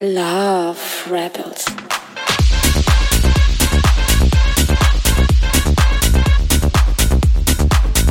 [0.00, 0.76] Love
[1.10, 1.64] Rebels.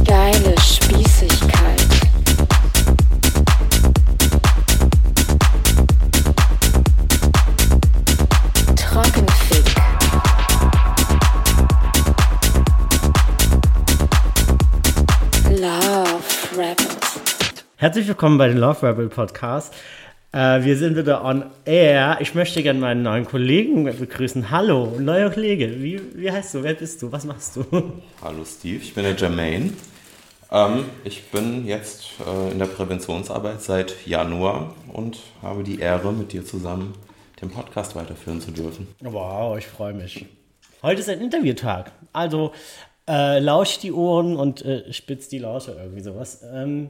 [0.04, 1.88] Geile Spießigkeit.
[8.76, 9.76] Trockenfick.
[15.52, 16.20] Love
[16.58, 17.22] Rebels.
[17.78, 19.74] Herzlich willkommen bei den Love Rebel Podcast.
[20.34, 22.18] Äh, wir sind wieder on air.
[22.20, 24.52] Ich möchte gerne meinen neuen Kollegen begrüßen.
[24.52, 25.82] Hallo, neuer Kollege.
[25.82, 26.64] Wie, wie heißt du?
[26.64, 27.12] Wer bist du?
[27.12, 27.64] Was machst du?
[28.22, 29.72] Hallo Steve, ich bin der Jermaine.
[30.52, 36.34] Ähm, ich bin jetzt äh, in der Präventionsarbeit seit Januar und habe die Ehre, mit
[36.34, 36.94] dir zusammen
[37.42, 38.88] den Podcast weiterführen zu dürfen.
[39.00, 40.26] Wow, ich freue mich.
[40.82, 41.92] Heute ist ein Interviewtag.
[42.12, 42.52] Also
[43.08, 46.42] äh, lausch die Ohren und äh, spitz die Lausche, irgendwie sowas.
[46.54, 46.90] Ähm,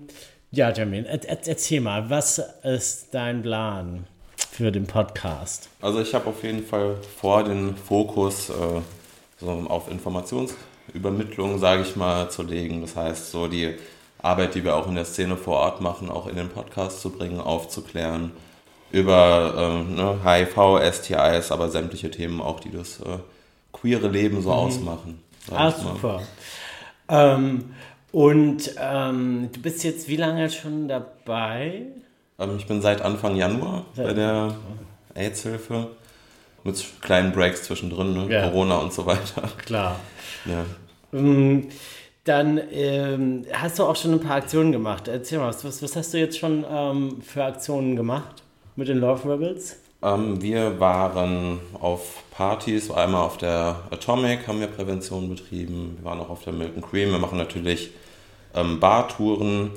[0.57, 4.07] ja, er, erzähl mal, was ist dein Plan
[4.51, 5.69] für den Podcast?
[5.81, 8.81] Also ich habe auf jeden Fall vor, den Fokus äh,
[9.39, 12.81] so auf Informationsübermittlung, sage ich mal, zu legen.
[12.81, 13.75] Das heißt, so die
[14.17, 17.11] Arbeit, die wir auch in der Szene vor Ort machen, auch in den Podcast zu
[17.11, 18.31] bringen, aufzuklären
[18.91, 19.53] über
[19.85, 23.19] ähm, ne, HIV, STIs, aber sämtliche Themen auch, die das äh,
[23.73, 25.21] queere Leben so ausmachen.
[25.47, 26.21] sag Ah, super.
[27.09, 27.75] Ähm,
[28.11, 31.83] und ähm, du bist jetzt wie lange schon dabei?
[32.39, 34.55] Ähm, ich bin seit Anfang Januar bei der
[35.15, 35.89] AIDS-Hilfe.
[36.63, 38.33] Mit kleinen Breaks zwischendrin, ne?
[38.33, 38.49] Ja.
[38.49, 39.49] Corona und so weiter.
[39.65, 39.99] Klar.
[40.45, 40.65] Ja.
[41.13, 41.69] Ähm,
[42.25, 45.07] Dann ähm, hast du auch schon ein paar Aktionen gemacht.
[45.07, 48.43] Erzähl mal, was, was, was hast du jetzt schon ähm, für Aktionen gemacht
[48.75, 49.77] mit den Love Rebels?
[50.03, 56.19] Ähm, wir waren auf Partys, einmal auf der Atomic haben wir Prävention betrieben, wir waren
[56.19, 57.91] auch auf der Milton Cream, wir machen natürlich
[58.53, 59.71] ähm, Bartouren.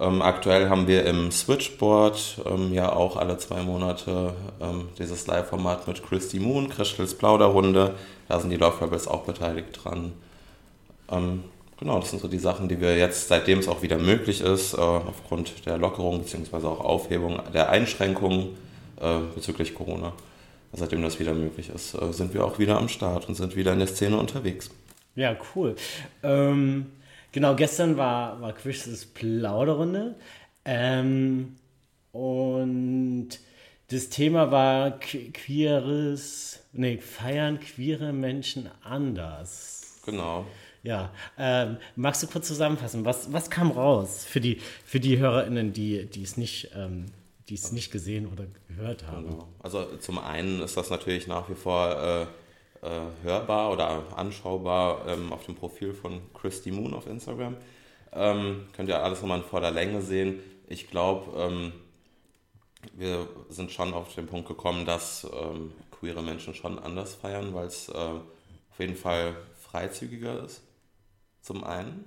[0.00, 5.86] Ähm, aktuell haben wir im Switchboard ähm, ja auch alle zwei Monate ähm, dieses Live-Format
[5.86, 7.94] mit Christy Moon, Christels Plauderrunde.
[8.28, 10.12] Da sind die Love Rebels auch beteiligt dran.
[11.10, 11.44] Ähm,
[11.78, 14.72] genau, das sind so die Sachen, die wir jetzt, seitdem es auch wieder möglich ist,
[14.72, 16.66] äh, aufgrund der Lockerung bzw.
[16.66, 18.56] auch Aufhebung der Einschränkungen
[19.02, 20.12] äh, bezüglich Corona,
[20.72, 23.72] seitdem das wieder möglich ist, äh, sind wir auch wieder am Start und sind wieder
[23.72, 24.70] in der Szene unterwegs.
[25.14, 25.76] Ja, cool.
[26.22, 26.86] Ähm,
[27.32, 30.14] genau, gestern war, war Chris's Plauderrunde.
[30.64, 31.56] Ähm,
[32.12, 33.28] und
[33.90, 40.00] das Thema war que- queeres, nee, feiern queere Menschen anders.
[40.06, 40.46] Genau.
[40.82, 45.72] Ja, ähm, magst du kurz zusammenfassen, was, was kam raus für die, für die HörerInnen,
[45.72, 47.06] die, die es nicht, ähm,
[47.48, 49.30] die es nicht gesehen oder gehört haben?
[49.30, 49.48] Genau.
[49.60, 52.22] Also zum einen ist das natürlich nach wie vor äh,
[52.86, 57.56] äh, hörbar oder anschaubar ähm, auf dem Profil von Christy Moon auf Instagram.
[58.12, 60.40] Ähm, könnt ihr alles nochmal in voller Länge sehen.
[60.66, 61.72] Ich glaube, ähm,
[62.94, 67.66] wir sind schon auf den Punkt gekommen, dass ähm, queere Menschen schon anders feiern, weil
[67.66, 70.62] es äh, auf jeden Fall freizügiger ist.
[71.40, 72.04] Zum einen.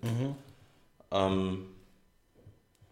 [1.12, 1.75] Ähm, wo-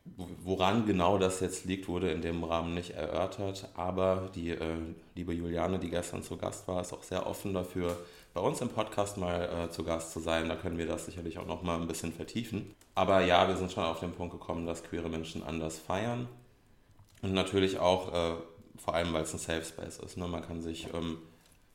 [0.05, 4.75] Woran genau das jetzt liegt, wurde in dem Rahmen nicht erörtert, aber die äh,
[5.15, 7.97] liebe Juliane, die gestern zu Gast war, ist auch sehr offen dafür,
[8.33, 10.49] bei uns im Podcast mal äh, zu Gast zu sein.
[10.49, 12.75] Da können wir das sicherlich auch noch mal ein bisschen vertiefen.
[12.95, 16.27] Aber ja, wir sind schon auf den Punkt gekommen, dass queere Menschen anders feiern
[17.21, 18.35] und natürlich auch, äh,
[18.77, 20.17] vor allem weil es ein Safe Space ist.
[20.17, 20.27] Ne?
[20.27, 21.19] Man kann sich, ähm,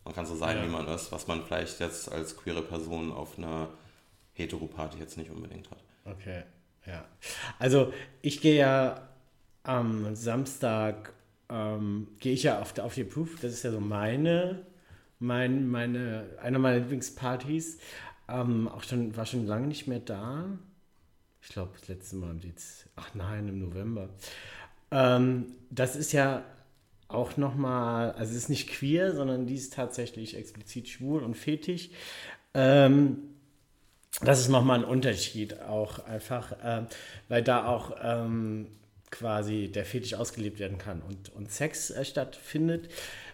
[0.05, 0.65] man kann so sein, Ja.
[0.65, 3.69] wie man ist, was man vielleicht jetzt als queere Person auf einer
[4.34, 5.83] Heteroparty jetzt nicht unbedingt hat.
[6.05, 6.43] Okay,
[6.87, 7.05] ja.
[7.59, 9.09] Also ich gehe ja
[9.62, 11.12] am Samstag,
[11.49, 14.65] ähm, gehe ich ja auf, auf die Proof, das ist ja so meine,
[15.19, 17.78] mein, meine, eine meiner Lieblingspartys.
[18.28, 20.44] Ähm, auch schon, war schon lange nicht mehr da.
[21.41, 24.10] Ich glaube, das letzte Mal im Dez ach nein, im November.
[24.91, 26.45] Ähm, das ist ja
[27.09, 31.91] auch nochmal, also es ist nicht queer, sondern die ist tatsächlich explizit schwul und fetisch.
[32.55, 33.28] Ähm,
[34.21, 36.87] das ist nochmal ein Unterschied auch einfach, ähm,
[37.29, 38.67] weil da auch ähm,
[39.11, 42.91] quasi der Fetisch ausgelebt werden kann und, und Sex äh, stattfindet.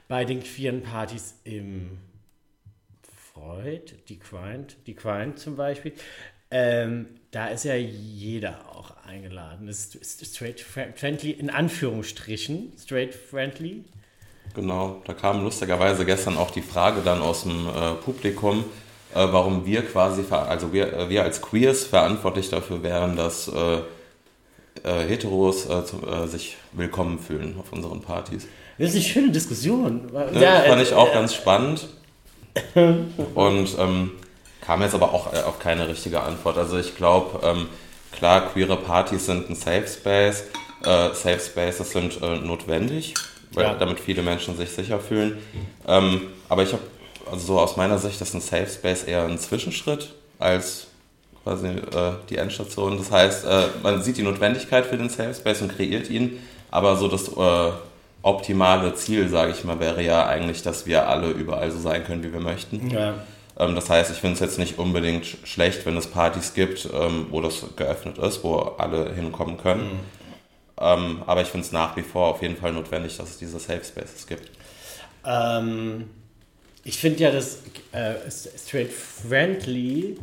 [0.09, 1.99] Bei den queeren Partys im
[3.33, 5.93] Freud, die Grind, die Grind zum Beispiel,
[6.51, 9.67] ähm, da ist ja jeder auch eingeladen.
[9.67, 13.85] Das ist straight friendly, in Anführungsstrichen, straight friendly.
[14.55, 18.84] Genau, da kam lustigerweise gestern auch die Frage dann aus dem äh, Publikum, äh,
[19.19, 23.79] warum wir quasi, also wir, äh, wir als Queers verantwortlich dafür wären, dass äh,
[24.83, 28.47] äh, Heteros äh, zu, äh, sich willkommen fühlen auf unseren Partys.
[28.79, 30.11] Das ist eine schöne Diskussion.
[30.13, 30.63] Ne?
[30.67, 31.89] fand ich auch äh, ganz spannend
[32.75, 34.11] und ähm,
[34.61, 36.57] kam jetzt aber auch äh, auf keine richtige Antwort.
[36.59, 37.69] Also ich glaube, ähm,
[38.13, 40.45] klar, queere Partys sind ein Safe Space,
[40.85, 43.15] äh, Safe Spaces sind äh, notwendig,
[43.53, 43.75] weil, Ja.
[43.75, 45.39] damit viele Menschen sich sicher fühlen.
[45.87, 46.83] Ähm, aber ich habe,
[47.31, 50.87] also so aus meiner Sicht, ist ein Safe Space eher ein Zwischenschritt als
[51.43, 52.97] quasi äh, die Endstation.
[52.99, 56.39] Das heißt, äh, man sieht die Notwendigkeit für den Safe Space und kreiert ihn,
[56.71, 57.73] aber so das äh,
[58.23, 62.23] optimale Ziel, sage ich mal, wäre ja eigentlich, dass wir alle überall so sein können,
[62.25, 62.89] wie wir möchten.
[62.91, 63.15] Ja.
[63.59, 66.89] Ähm, das heißt, ich finde es jetzt nicht unbedingt sch- schlecht, wenn es Partys gibt,
[66.93, 70.01] ähm, wo das geöffnet ist, wo alle hinkommen können.
[70.81, 73.59] Ähm, aber ich finde es nach wie vor auf jeden Fall notwendig, dass es diese
[73.61, 74.51] Safe Spaces gibt.
[75.25, 76.11] Ähm,
[76.85, 80.19] ich finde ja, dass äh, straight friendly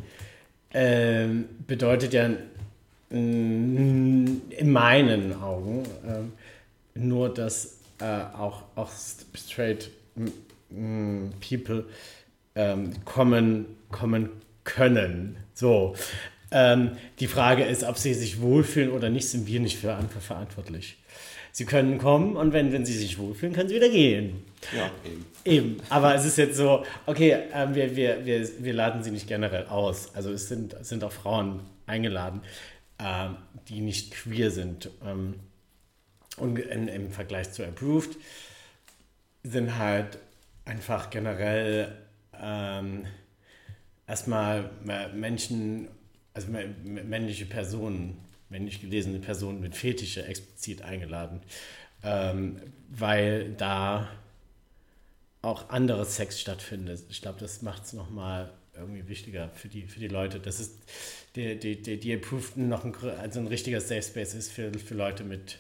[0.73, 2.29] ähm, bedeutet ja
[3.09, 6.31] in meinen Augen ähm,
[6.93, 8.89] nur, dass äh, auch, auch
[9.35, 9.91] straight
[11.41, 11.85] people
[12.55, 14.29] ähm, kommen, kommen
[14.63, 15.37] können.
[15.53, 15.95] So.
[16.51, 20.97] Ähm, die Frage ist, ob sie sich wohlfühlen oder nicht, sind wir nicht für verantwortlich.
[21.53, 24.43] Sie können kommen und wenn, wenn sie sich wohlfühlen, können sie wieder gehen.
[24.75, 25.25] Ja, eben.
[25.43, 29.27] Eben, aber es ist jetzt so, okay, ähm, wir, wir, wir, wir laden sie nicht
[29.27, 30.15] generell aus.
[30.15, 32.41] Also es sind, es sind auch Frauen eingeladen,
[32.99, 33.35] ähm,
[33.67, 34.89] die nicht queer sind.
[35.05, 35.35] Ähm,
[36.37, 38.17] und in, im Vergleich zu Approved
[39.43, 40.19] sind halt
[40.63, 41.91] einfach generell
[42.41, 43.05] ähm,
[44.07, 45.87] erstmal äh, Menschen,
[46.33, 48.17] also mä- männliche Personen,
[48.51, 51.41] männlich gelesene Personen mit Fetische explizit eingeladen,
[52.03, 52.59] ähm,
[52.89, 54.09] weil da
[55.41, 57.03] auch anderes Sex stattfindet.
[57.09, 60.77] Ich glaube, das macht es nochmal irgendwie wichtiger für die, für die Leute, dass es
[61.35, 64.93] die, die, die, die Approved noch ein, also ein richtiger Safe Space ist für, für
[64.93, 65.57] Leute mit,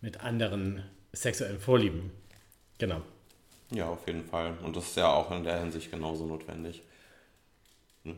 [0.00, 0.82] mit anderen
[1.12, 2.10] sexuellen Vorlieben.
[2.78, 3.02] Genau.
[3.70, 4.56] Ja, auf jeden Fall.
[4.62, 6.82] Und das ist ja auch in der Hinsicht genauso notwendig.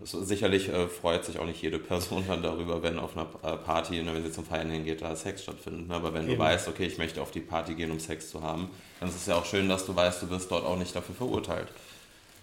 [0.02, 3.56] Es, sicherlich äh, freut sich auch nicht jede Person dann darüber, wenn auf einer äh,
[3.56, 5.88] Party, ne, wenn sie zum Feiern hingeht, da Sex stattfindet.
[5.88, 5.94] Ne?
[5.94, 6.40] Aber wenn du Eben.
[6.40, 9.26] weißt, okay, ich möchte auf die Party gehen, um Sex zu haben, dann ist es
[9.26, 11.68] ja auch schön, dass du weißt, du wirst dort auch nicht dafür verurteilt.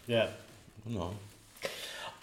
[0.08, 0.28] Ja.
[0.86, 1.14] Genau.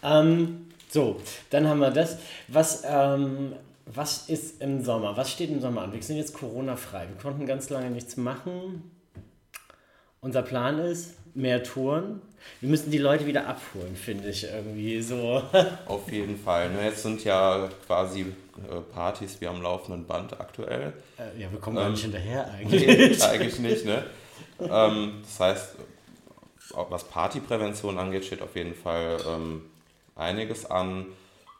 [0.03, 2.19] Ähm, so, dann haben wir das.
[2.49, 3.55] Was, ähm,
[3.87, 5.17] was ist im Sommer?
[5.17, 5.93] Was steht im Sommer an?
[5.93, 7.09] Wir sind jetzt Corona-frei.
[7.09, 8.91] Wir konnten ganz lange nichts machen.
[10.21, 12.21] Unser Plan ist mehr Touren.
[12.61, 15.43] Wir müssen die Leute wieder abholen, finde ich irgendwie so.
[15.87, 16.71] Auf jeden Fall.
[16.71, 20.93] Ne, jetzt sind ja quasi äh, Partys wie am laufenden Band aktuell.
[21.19, 22.87] Äh, ja, wir kommen gar Ähm, nicht hinterher eigentlich.
[22.87, 24.05] Nee, eigentlich nicht, ne?
[24.61, 25.77] ähm, das heißt,
[26.91, 29.63] was Partyprävention angeht, steht auf jeden Fall ähm,
[30.17, 31.07] einiges an.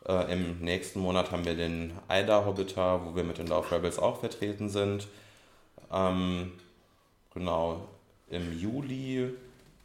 [0.07, 3.99] Äh, Im nächsten Monat haben wir den Ida Hobbiter, wo wir mit den Love Rebels
[3.99, 5.09] auch vertreten sind.
[5.93, 6.53] Ähm,
[7.33, 7.89] genau,
[8.31, 9.31] im Juli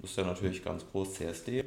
[0.03, 1.63] ist ja natürlich ganz groß CSD,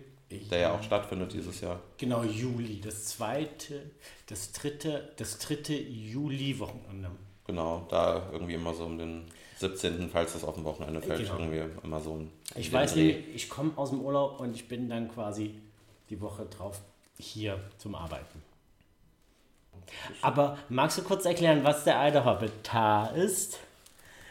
[0.50, 1.80] der ja auch stattfindet dieses Jahr.
[1.98, 2.80] Genau, Juli.
[2.80, 3.90] Das zweite,
[4.26, 7.10] das dritte, das dritte Juli-Wochenende.
[7.46, 9.24] Genau, da irgendwie immer so um den
[9.58, 11.38] 17., falls das auf dem Wochenende fällt, Genau.
[11.38, 12.30] irgendwie immer so ein.
[12.56, 13.12] Ich weiß Dreh.
[13.14, 15.54] nämlich, ich komme aus dem Urlaub und ich bin dann quasi
[16.08, 16.80] die Woche drauf
[17.18, 18.42] hier zum Arbeiten.
[20.20, 23.58] Aber magst du kurz erklären, was der alte Hobbitar ist?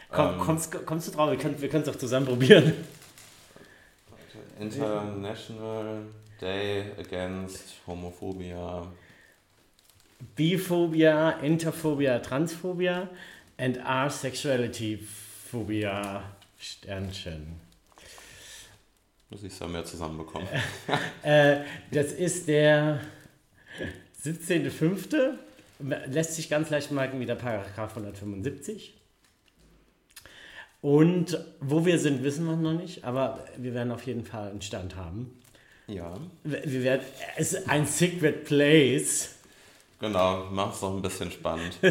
[0.09, 0.39] Komm, Ähm.
[0.39, 1.29] kommst, kommst du drauf?
[1.31, 2.73] Wir können wir können es auch zusammen probieren.
[4.61, 6.05] International
[6.39, 8.87] Day Against Homophobia.
[10.35, 13.09] Biphobia, Interphobia, Transphobia
[13.57, 16.23] and Asexuality Phobia
[16.59, 17.59] Sternchen.
[19.31, 20.47] Du siehst ja mehr zusammenbekommen.
[21.23, 22.99] Äh, das ist der
[24.23, 25.35] 17.05.
[26.07, 29.00] Lässt sich ganz leicht merken wie der Paragraph 175.
[30.81, 34.61] Und wo wir sind, wissen wir noch nicht, aber wir werden auf jeden Fall einen
[34.61, 35.37] Stand haben.
[35.87, 37.05] Ja, Wir werden,
[37.37, 39.35] es ist ein Secret Place.
[39.99, 40.45] genau.
[40.51, 41.77] Mach's doch ein bisschen spannend.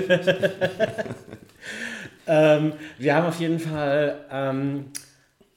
[2.26, 4.86] Ähm, wir haben auf jeden Fall ähm,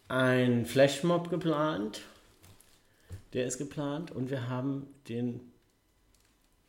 [0.08, 2.02] einen Flashmob geplant.
[3.34, 4.10] Der ist geplant.
[4.10, 5.40] Und wir haben den,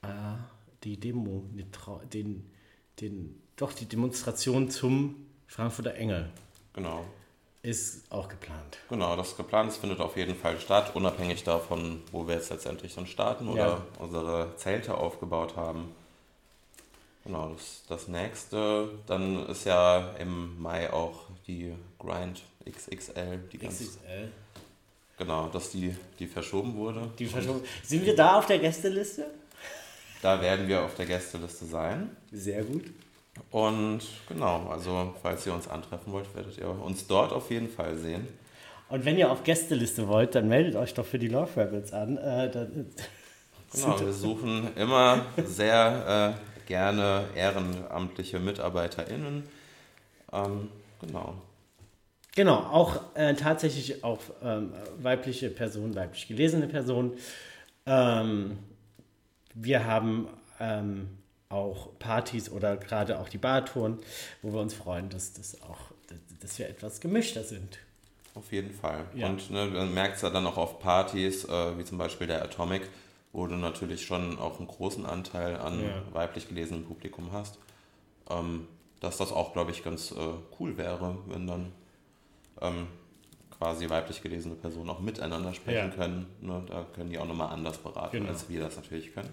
[0.02, 0.08] äh,
[0.82, 1.44] die Demo,
[2.12, 2.50] den,
[3.00, 5.16] den, doch die Demonstration zum
[5.46, 6.28] Frankfurter Engel
[6.74, 7.04] Genau.
[7.62, 8.76] ist auch geplant.
[8.90, 9.70] Genau, das ist geplant.
[9.70, 13.66] Es findet auf jeden Fall statt, unabhängig davon, wo wir jetzt letztendlich dann starten oder
[13.66, 13.82] Ja.
[13.98, 15.94] unsere Zelte aufgebaut haben.
[17.24, 18.90] Genau, das, das nächste.
[19.06, 23.38] Dann ist ja im Mai auch die Grind XXL.
[23.50, 24.30] Die ganz, XXL.
[25.16, 27.10] genau, dass die, die verschoben wurde.
[27.18, 27.64] Die Verschwörung.
[27.82, 29.26] Sind wir da auf der Gästeliste?
[30.20, 32.14] Da werden wir auf der Gästeliste sein.
[32.30, 32.84] Sehr gut.
[33.50, 37.96] Und genau, also falls ihr uns antreffen wollt, werdet ihr uns dort auf jeden Fall
[37.96, 38.26] sehen.
[38.88, 42.16] Und wenn ihr auf Gästeliste wollt, dann meldet euch doch für die Love Rebels an.
[42.16, 42.86] Äh, dann,
[43.74, 49.42] Genau, wir suchen immer sehr äh, gerne ehrenamtliche MitarbeiterInnen.
[50.32, 50.68] Ähm,
[51.00, 51.34] genau.
[52.36, 57.12] Genau, auch äh, tatsächlich auch ähm, weibliche Personen, weiblich gelesene Personen.
[57.86, 58.58] Ähm,
[59.54, 60.28] wir haben
[60.60, 61.08] ähm,
[61.54, 63.98] auch Partys oder gerade auch die Bartouren,
[64.42, 65.78] wo wir uns freuen, dass, das auch,
[66.40, 67.78] dass wir etwas gemischter sind.
[68.34, 69.04] Auf jeden Fall.
[69.14, 69.28] Ja.
[69.28, 72.42] Und ne, man merkt es ja dann auch auf Partys, äh, wie zum Beispiel der
[72.42, 72.82] Atomic,
[73.32, 76.02] wo du natürlich schon auch einen großen Anteil an Ja.
[76.12, 77.58] weiblich gelesenem Publikum hast.
[78.28, 78.66] Ähm,
[79.00, 80.16] dass das auch, glaube ich, ganz äh,
[80.58, 81.72] cool wäre, wenn dann
[82.62, 82.86] ähm,
[83.56, 85.94] quasi weiblich gelesene Personen auch miteinander sprechen Ja.
[85.94, 86.26] können.
[86.40, 86.62] Ne?
[86.68, 88.30] Da können die auch nochmal anders beraten, Genau.
[88.30, 89.30] als wir das natürlich können.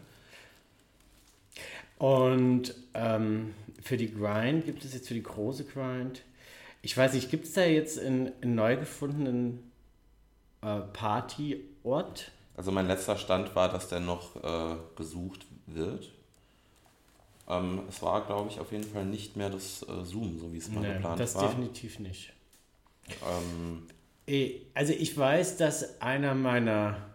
[2.01, 6.23] Und ähm, für die Grind gibt es jetzt für die große Grind,
[6.81, 9.71] ich weiß nicht, gibt es da jetzt einen, einen neu gefundenen
[10.63, 12.31] äh, Partyort?
[12.57, 16.09] Also mein letzter Stand war, dass der noch äh, gesucht wird.
[17.47, 20.57] Ähm, es war, glaube ich, auf jeden Fall nicht mehr das äh, Zoom, so wie
[20.57, 21.49] es mal Nee, geplant das war.
[21.49, 22.33] definitiv nicht.
[23.09, 23.83] Ähm,
[24.27, 27.10] Eh, Also ich weiß, dass einer meiner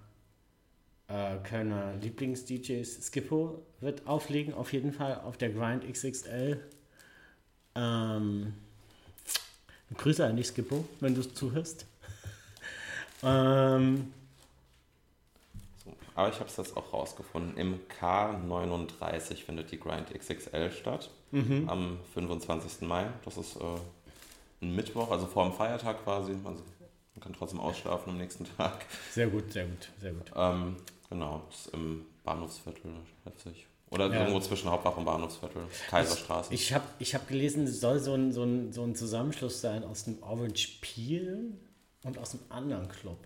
[1.09, 6.61] äh, Kölner Lieblings-DJs, Skippo, wird auflegen, auf jeden Fall auf der Grind XXL.
[7.75, 8.55] Ähm,
[9.97, 11.87] Grüße an dich, Skippo, wenn du es zuhörst.
[13.23, 14.13] ähm,
[15.85, 15.95] so.
[16.17, 17.57] Aber ich habe es jetzt auch rausgefunden.
[17.57, 21.11] Im K39 findet die Grind XXL statt.
[21.31, 21.69] Mhm.
[21.69, 22.89] Am 25.
[22.89, 23.07] Mai.
[23.25, 23.61] Das ist äh,
[24.63, 26.33] ein Mittwoch, also vor dem Feiertag quasi.
[26.33, 26.63] Also
[27.15, 28.85] man kann trotzdem ausschlafen am nächsten Tag.
[29.13, 30.33] sehr gut, sehr gut, sehr gut.
[30.35, 30.77] Ähm,
[31.09, 32.91] genau, das ist im Bahnhofsviertel,
[33.25, 33.67] schätze ich.
[33.91, 34.21] Oder Ja.
[34.21, 35.63] irgendwo zwischen Hauptwache und Bahnhofsviertel.
[35.89, 36.53] Kaiserstraße.
[36.53, 39.85] Ich habe ich hab gelesen, es soll so ein, so, ein, so ein Zusammenschluss sein
[39.85, 41.53] aus dem Orange Peel
[42.03, 43.19] und aus einem anderen Club.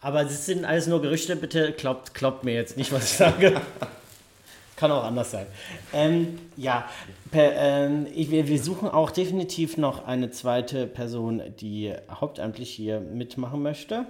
[0.00, 3.60] Aber das sind alles nur Gerüchte, bitte glaubt, glaubt mir jetzt nicht, was ich sage.
[4.76, 5.46] Kann auch anders sein.
[5.92, 6.88] Ähm, ja,
[7.30, 12.98] per, ähm, ich, wir, wir suchen auch definitiv noch eine zweite Person, die hauptamtlich hier
[12.98, 14.06] mitmachen möchte.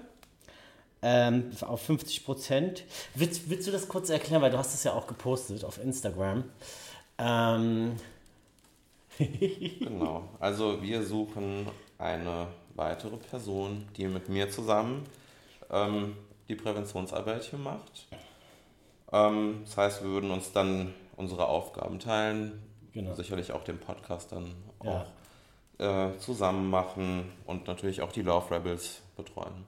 [1.05, 2.85] Ähm, auf 50 Prozent.
[3.15, 6.45] Willst, willst du das kurz erklären, weil du hast es ja auch gepostet auf Instagram.
[7.19, 7.97] Ähm,
[9.19, 10.29] Genau.
[10.41, 11.67] Also wir suchen
[11.99, 15.05] eine weitere Person, die mit mir zusammen
[15.71, 16.17] ähm,
[16.49, 18.07] die Präventionsarbeit hier macht.
[19.13, 23.15] Ähm, das heißt, wir würden uns dann unsere Aufgaben teilen, Genau.
[23.15, 25.07] sicherlich auch den Podcast dann Ja.
[25.81, 29.65] auch äh, zusammen machen und natürlich auch die Love Rebels betreuen.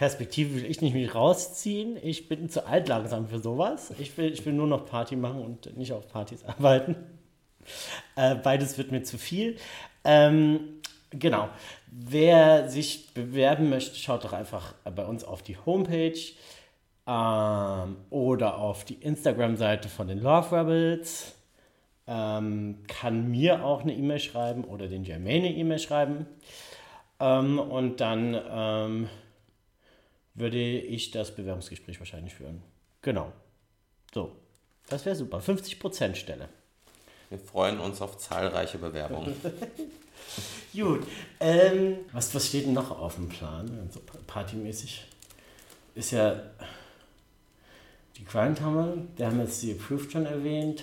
[0.00, 1.98] Perspektive will ich nicht mich rausziehen.
[2.02, 3.92] Ich bin zu alt langsam für sowas.
[3.98, 6.96] Ich will, ich will nur noch Party machen und nicht auf Partys arbeiten.
[8.16, 9.58] Äh, beides wird mir zu viel.
[10.04, 10.80] Ähm,
[11.10, 11.50] genau.
[11.90, 16.18] Wer sich bewerben möchte, schaut doch einfach bei uns auf die Homepage
[17.06, 21.34] ähm, oder auf die Instagram-Seite von den Love Rebels.
[22.06, 26.26] Ähm, kann mir auch eine E-Mail schreiben oder den Jermaine eine E-Mail schreiben.
[27.20, 29.08] Ähm, und dann ähm,
[30.40, 32.62] würde ich das Bewerbungsgespräch wahrscheinlich führen.
[33.02, 33.32] Genau.
[34.12, 34.32] So.
[34.88, 35.38] Das wäre super.
[35.38, 36.48] 50% Stelle.
[37.28, 39.36] Wir freuen uns auf zahlreiche Bewerbungen.
[40.74, 41.06] Gut.
[41.38, 43.88] Ähm, was, was steht denn noch auf dem Plan?
[43.92, 45.04] So partymäßig.
[45.94, 46.40] Ist ja
[48.16, 50.82] die Grind haben wir, der haben jetzt die Approved schon erwähnt.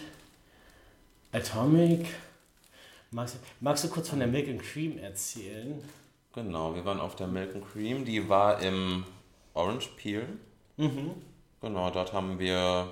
[1.31, 2.07] Atomic.
[3.11, 5.81] Magst, du- magst du kurz von der Milk and Cream erzählen?
[6.33, 9.05] Genau, wir waren auf der Milk and Cream, die war im
[9.57, 10.27] Orange Peel.
[11.61, 12.87] Genau, dort haben wir,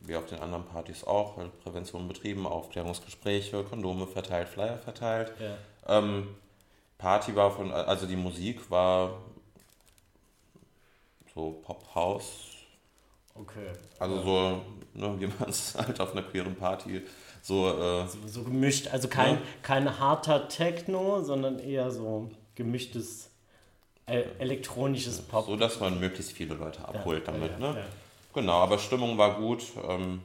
[0.00, 5.32] wie auf den anderen Partys auch, halt Prävention betrieben, Aufklärungsgespräche, Kondome verteilt, Flyer verteilt.
[5.38, 5.98] Ja.
[5.98, 6.28] Ähm,
[6.98, 9.18] Party war von, also die Musik war
[11.34, 12.46] so Pop-House,
[13.34, 13.68] Okay.
[13.98, 17.02] also so, ne, wie man es halt auf einer queeren Party
[17.42, 19.40] so, äh, So, so gemischt, also kein, Ja.
[19.62, 23.29] kein harter Techno, sondern eher so gemischtes
[24.38, 25.46] elektronisches Pop.
[25.46, 27.52] so, dass man möglichst viele Leute abholt Ja, damit.
[27.52, 27.78] ja, ne?
[27.78, 27.84] ja.
[28.34, 29.62] Genau, aber Stimmung war gut.
[29.88, 30.20] Ähm,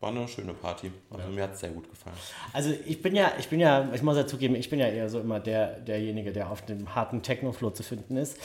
[0.00, 0.92] war eine schöne Party.
[1.10, 2.16] Also mir hat es sehr gut gefallen.
[2.52, 5.08] Also ich bin ja, ich bin ja, ich muss ja zugeben, ich bin ja eher
[5.08, 8.38] so immer der, derjenige, der auf dem harten Techno-Flow zu finden ist.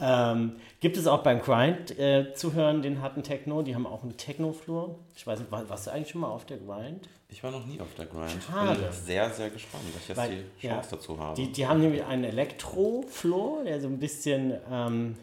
[0.00, 3.62] Ähm, gibt es auch beim Grind äh, zu hören, den harten Techno?
[3.62, 4.98] Die haben auch einen Techno-Floor.
[5.14, 7.08] Ich weiß nicht, war, warst du eigentlich schon mal auf der Grind?
[7.28, 8.36] Ich war noch nie auf der Grind.
[8.44, 8.80] Schade.
[8.80, 10.74] Bin sehr, sehr gespannt, dass ich jetzt Weil- die ja.
[10.74, 11.36] Chance dazu habe.
[11.36, 15.16] Die, die haben nämlich einen Elektro-Floor, der so ein bisschen, ähm,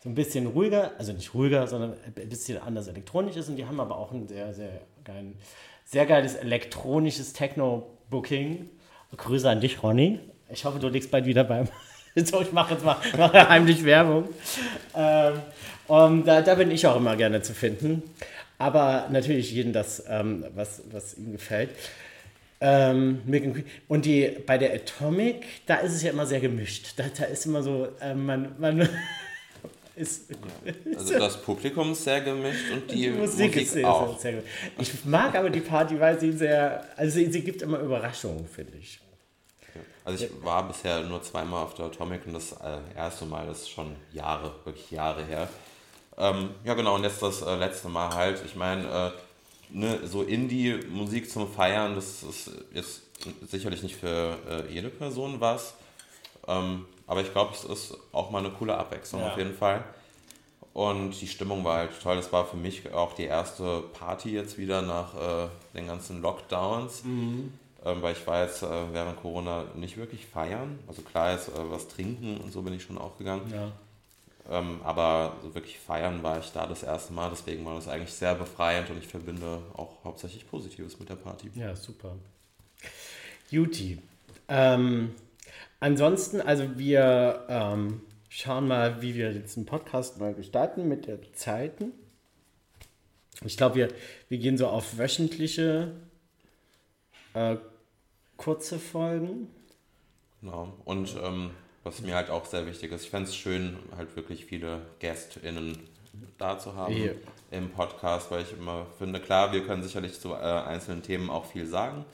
[0.00, 3.48] so ein bisschen ruhiger, also nicht ruhiger, sondern ein bisschen anders elektronisch ist.
[3.48, 5.36] Und die haben aber auch ein sehr, sehr, geilen,
[5.84, 8.68] sehr geiles elektronisches Techno-Booking.
[9.16, 10.20] Grüße an dich, Ronny.
[10.50, 11.66] Ich hoffe, du liegst bald wieder beim.
[12.26, 14.28] So, ich mache jetzt mal mache heimlich Werbung.
[14.94, 15.34] Ähm,
[15.86, 18.02] und da, da bin ich auch immer gerne zu finden.
[18.58, 21.70] Aber natürlich jeden das, ähm, was, was ihm gefällt.
[22.60, 23.20] Ähm.
[23.86, 26.94] Und die, bei der Atomic, da ist es ja immer sehr gemischt.
[26.96, 28.80] Da, da ist immer so, äh, man, man
[29.94, 30.30] ist,
[30.96, 34.18] Also das Publikum ist sehr gemischt und die, die Musik, Musik, ist sehr, auch.
[34.18, 34.50] sehr, sehr gut.
[34.78, 38.72] Ich mag aber die Party, weil sie sehr, also sie, sie gibt immer Überraschungen, finde
[38.80, 39.00] ich.
[40.08, 43.58] Also ich war bisher nur zweimal auf der Atomic und das äh, erste Mal das
[43.58, 45.50] ist schon Jahre, wirklich Jahre her.
[46.16, 48.42] Ähm, ja genau, und jetzt das äh, letzte Mal halt.
[48.46, 49.10] Ich meine, äh,
[49.68, 53.02] ne, so Indie-Musik zum Feiern, das ist jetzt
[53.50, 55.74] sicherlich nicht für äh, jede Person was.
[56.46, 59.32] Ähm, aber ich glaube, es ist auch mal eine coole Abwechslung Ja.
[59.32, 59.84] auf jeden Fall.
[60.72, 62.16] Und die Stimmung war halt toll.
[62.16, 67.02] Das war für mich auch die erste Party jetzt wieder nach äh, den ganzen Lockdowns.
[67.84, 70.78] Ähm, weil ich war jetzt äh, während Corona nicht wirklich feiern.
[70.88, 73.52] Also klar, jetzt äh, was trinken und so bin ich schon auch gegangen.
[73.52, 73.72] Ja.
[74.50, 77.30] Ähm, aber so wirklich feiern war ich da das erste Mal.
[77.30, 81.50] Deswegen war das eigentlich sehr befreiend und ich verbinde auch hauptsächlich Positives mit der Party.
[81.54, 82.16] Ja, super.
[83.50, 83.98] Juti.
[84.48, 85.14] Ähm,
[85.80, 91.18] ansonsten, also wir ähm, schauen mal, wie wir jetzt einen Podcast mal gestalten mit der
[91.34, 91.92] Zeiten.
[93.44, 93.88] Ich glaube, wir,
[94.28, 95.92] wir gehen so auf wöchentliche
[97.34, 97.56] äh,
[98.36, 99.48] kurze Folgen.
[100.40, 100.72] Genau.
[100.84, 101.50] Und ähm,
[101.84, 105.78] was mir halt auch sehr wichtig ist, ich fände es schön, halt wirklich viele GästInnen
[106.36, 107.12] da zu haben Ja.
[107.50, 111.46] im Podcast, weil ich immer finde, klar, wir können sicherlich zu äh, einzelnen Themen auch
[111.46, 112.04] viel sagen,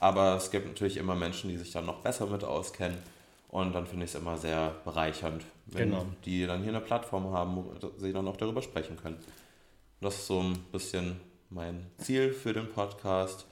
[0.00, 2.98] aber es gibt natürlich immer Menschen, die sich dann noch besser mit auskennen.
[3.48, 6.06] Und dann finde ich es immer sehr bereichernd, wenn Genau.
[6.24, 9.16] die dann hier eine Plattform haben, wo sie dann auch darüber sprechen können.
[10.00, 13.46] Das ist so ein bisschen mein Ziel für den Podcast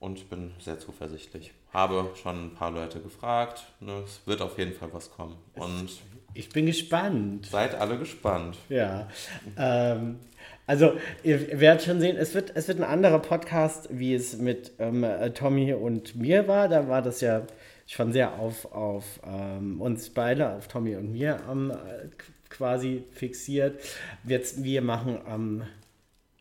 [0.00, 1.52] und bin sehr zuversichtlich.
[1.72, 3.64] Habe schon ein paar Leute gefragt.
[3.80, 4.02] Ne?
[4.04, 5.36] Es wird auf jeden Fall was kommen.
[5.54, 5.88] Und
[6.34, 7.46] Ich bin gespannt.
[7.46, 8.56] seid alle gespannt.
[8.68, 9.08] Ja.
[9.56, 10.20] Ähm,
[10.66, 14.72] also, ihr werdet schon sehen, es wird, es wird ein anderer Podcast, wie es mit
[14.78, 16.68] ähm, äh, Tommy und mir war.
[16.68, 17.42] Da war das ja
[17.86, 22.08] schon sehr auf, auf ähm, uns beide, auf Tommy und mir ähm, äh,
[22.48, 23.80] quasi fixiert.
[24.24, 25.62] Jetzt, wir machen ähm,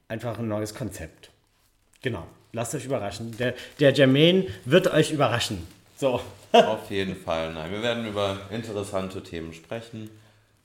[0.07, 1.29] einfach ein neues Konzept.
[2.01, 2.25] Genau.
[2.55, 3.35] Lasst euch überraschen.
[3.37, 5.67] Der, der Jermaine wird euch überraschen.
[5.97, 6.21] So.
[6.53, 7.53] Auf jeden Fall.
[7.53, 10.09] Nein, wir werden über interessante Themen sprechen.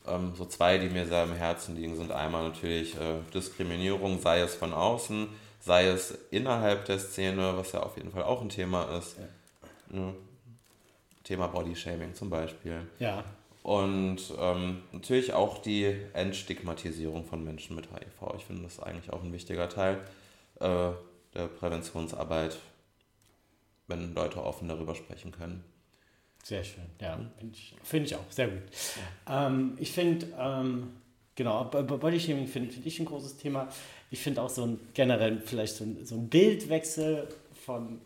[0.06, 4.38] Ähm, so zwei, die mir sehr am Herzen liegen, sind einmal natürlich äh, Diskriminierung, sei
[4.38, 8.50] es von außen, sei es innerhalb der Szene, was ja auf jeden Fall auch ein
[8.50, 9.16] Thema ist.
[9.88, 10.14] Ne?
[11.24, 12.82] Thema Bodyshaming zum Beispiel.
[13.00, 13.24] Ja.
[13.64, 18.36] Und ähm, natürlich auch die Entstigmatisierung von Menschen mit HIV.
[18.36, 19.98] Ich finde das eigentlich auch ein wichtiger Teil
[20.60, 20.90] äh,
[21.34, 22.58] der Präventionsarbeit,
[23.86, 25.64] wenn Leute offen darüber sprechen können.
[26.42, 28.62] Sehr schön, ja, finde ich, find ich auch, sehr gut.
[29.28, 30.94] Ähm, ich finde, ähm,
[31.34, 33.68] genau, Bodyshaming finde find ich ein großes Thema.
[34.10, 37.28] Ich finde auch so ein generell vielleicht so ein, so ein Bildwechsel
[37.64, 38.00] von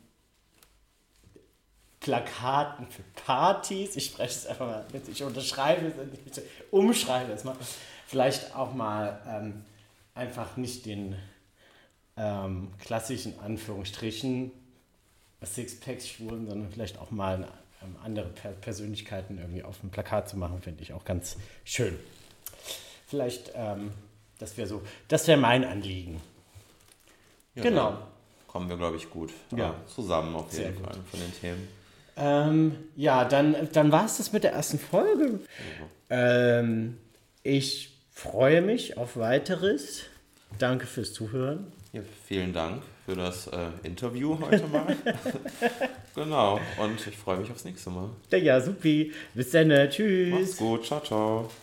[2.00, 3.96] Plakaten für Partys.
[3.96, 7.56] Ich spreche es einfach mal mit, ich unterschreibe es, ich umschreibe es mal.
[8.06, 9.64] Vielleicht auch mal ähm,
[10.14, 11.16] einfach nicht den
[12.16, 14.50] ähm, klassischen Anführungsstrichen
[15.44, 17.46] Sixpacks-Schwulen, sondern vielleicht auch mal
[17.82, 21.98] ähm, andere per Persönlichkeiten irgendwie auf dem Plakat zu machen, finde ich auch ganz schön.
[23.06, 23.92] Vielleicht, ähm,
[24.38, 26.20] das wäre so, das wäre mein Anliegen.
[27.54, 27.98] Ja, Genau.
[28.46, 29.74] Kommen wir, glaube ich, gut äh, Ja.
[29.86, 30.74] zusammen auf jeden.
[30.82, 31.68] Fall von den Themen.
[32.16, 35.40] Ähm, ja, dann, dann war es das mit der ersten Folge.
[36.08, 36.96] Ähm,
[37.42, 40.02] ich freue mich auf weiteres.
[40.58, 41.72] Danke fürs Zuhören.
[41.94, 44.96] Ja, vielen Dank für das äh, Interview heute mal.
[46.16, 48.10] genau, und ich freue mich aufs nächste Mal.
[48.32, 49.12] Ja, supi.
[49.32, 49.70] Bis dann.
[49.88, 50.32] Tschüss.
[50.32, 51.48] Macht's gut, ciao, ciao.